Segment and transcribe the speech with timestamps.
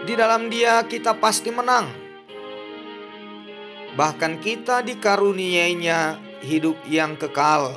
[0.04, 1.88] Di dalam Dia kita pasti menang.
[3.96, 7.72] Bahkan kita dikaruniainya hidup yang kekal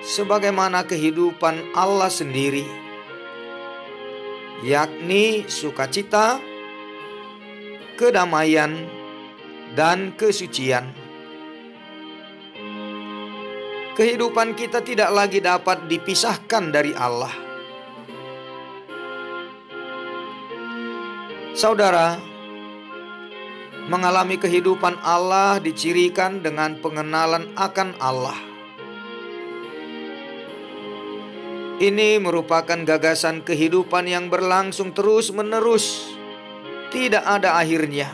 [0.00, 2.64] sebagaimana kehidupan Allah sendiri,
[4.64, 6.40] yakni sukacita,
[8.00, 8.72] kedamaian,
[9.76, 10.92] dan kesucian.
[13.96, 17.32] Kehidupan kita tidak lagi dapat dipisahkan dari Allah.
[21.56, 22.20] Saudara,
[23.88, 28.55] mengalami kehidupan Allah dicirikan dengan pengenalan akan Allah
[31.76, 36.08] Ini merupakan gagasan kehidupan yang berlangsung terus-menerus,
[36.88, 38.08] tidak ada akhirnya.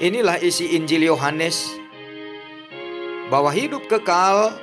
[0.00, 1.68] Inilah isi Injil Yohanes,
[3.28, 4.56] bahwa hidup kekal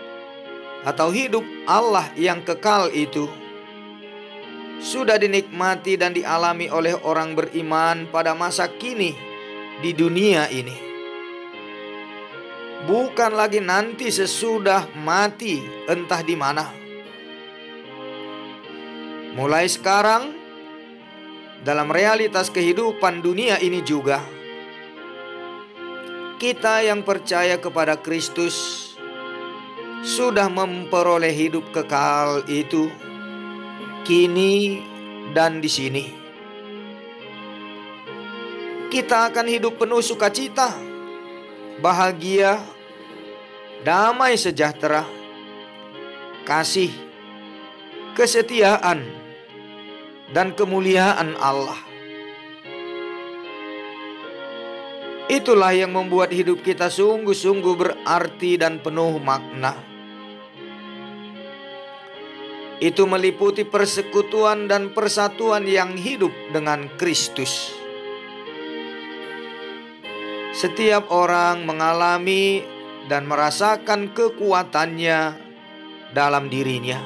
[0.89, 3.29] atau hidup Allah yang kekal itu
[4.81, 9.13] sudah dinikmati dan dialami oleh orang beriman pada masa kini
[9.85, 10.88] di dunia ini
[12.87, 15.59] bukan lagi nanti sesudah mati
[15.89, 16.65] entah di mana.
[19.35, 20.35] Mulai sekarang,
[21.63, 24.23] dalam realitas kehidupan dunia ini juga,
[26.39, 28.87] kita yang percaya kepada Kristus
[30.03, 32.87] sudah memperoleh hidup kekal itu
[34.07, 34.79] kini
[35.35, 36.05] dan di sini.
[38.89, 40.73] Kita akan hidup penuh sukacita
[41.79, 42.59] bahagia,
[43.87, 45.07] damai sejahtera,
[46.43, 46.91] kasih,
[48.19, 48.99] kesetiaan,
[50.35, 51.79] dan kemuliaan Allah.
[55.29, 59.77] Itulah yang membuat hidup kita sungguh-sungguh berarti dan penuh makna.
[62.81, 67.78] Itu meliputi persekutuan dan persatuan yang hidup dengan Kristus.
[70.59, 72.59] Setiap orang mengalami
[73.07, 75.39] dan merasakan kekuatannya
[76.11, 76.99] dalam dirinya.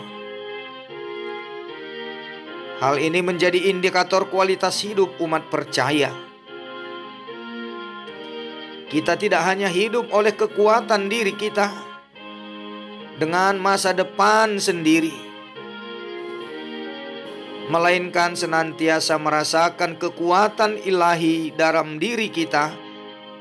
[2.81, 6.09] Hal ini menjadi indikator kualitas hidup umat percaya.
[8.89, 11.69] Kita tidak hanya hidup oleh kekuatan diri kita
[13.21, 15.13] dengan masa depan sendiri,
[17.69, 22.82] melainkan senantiasa merasakan kekuatan ilahi dalam diri kita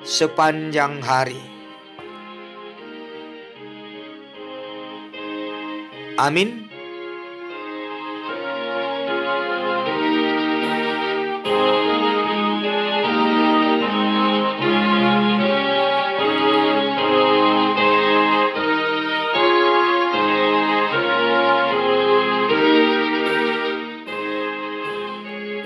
[0.03, 1.39] sepanjang hari.
[6.19, 6.69] Amin.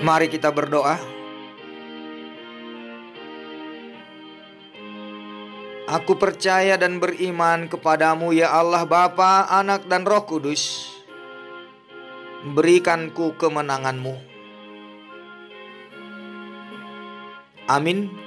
[0.07, 1.16] Mari kita berdoa.
[5.87, 10.91] Aku percaya dan beriman kepadamu ya Allah Bapa, Anak dan Roh Kudus.
[12.43, 14.19] Berikanku kemenanganmu.
[17.71, 18.26] Amin.